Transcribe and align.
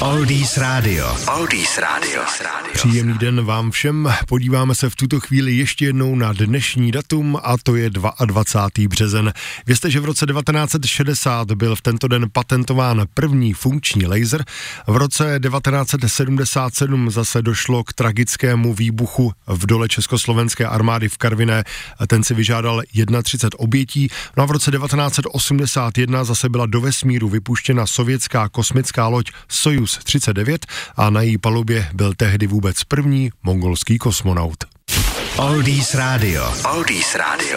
Oldies 0.00 0.56
Radio. 0.56 1.16
Oldies 1.36 1.78
Radio. 1.78 2.22
Příjemný 2.72 3.18
den 3.18 3.44
vám 3.44 3.70
všem. 3.70 4.14
Podíváme 4.28 4.74
se 4.74 4.90
v 4.90 4.96
tuto 4.96 5.20
chvíli 5.20 5.56
ještě 5.56 5.84
jednou 5.84 6.14
na 6.14 6.32
dnešní 6.32 6.90
datum 6.90 7.38
a 7.42 7.54
to 7.62 7.76
je 7.76 7.90
22. 7.90 8.88
březen. 8.88 9.32
Vězte, 9.66 9.90
že 9.90 10.00
v 10.00 10.04
roce 10.04 10.26
1960 10.26 11.52
byl 11.52 11.76
v 11.76 11.82
tento 11.82 12.08
den 12.08 12.26
patentován 12.32 13.04
první 13.14 13.52
funkční 13.52 14.06
laser. 14.06 14.44
V 14.86 14.96
roce 14.96 15.40
1977 15.42 17.10
zase 17.10 17.42
došlo 17.42 17.84
k 17.84 17.92
tragickému 17.92 18.74
výbuchu 18.74 19.32
v 19.46 19.66
dole 19.66 19.88
Československé 19.88 20.66
armády 20.66 21.08
v 21.08 21.18
Karviné. 21.18 21.64
Ten 22.06 22.24
si 22.24 22.34
vyžádal 22.34 22.82
31 23.22 23.58
obětí. 23.58 24.08
No 24.36 24.42
a 24.42 24.46
v 24.46 24.50
roce 24.50 24.70
1981 24.70 26.24
zase 26.24 26.48
byla 26.48 26.66
do 26.66 26.80
vesmíru 26.80 27.28
vypuštěna 27.28 27.86
sovětská 27.86 28.48
kosmická 28.48 29.06
loď 29.06 29.30
Sojus 29.48 29.87
39 29.96 30.66
a 30.96 31.10
na 31.10 31.22
její 31.22 31.38
palubě 31.38 31.88
byl 31.94 32.14
tehdy 32.16 32.46
vůbec 32.46 32.84
první 32.84 33.30
mongolský 33.42 33.98
kosmonaut. 33.98 34.64
Oldies 35.36 35.94
Radio. 35.94 36.52
Oldies 36.74 37.14
Radio. 37.14 37.56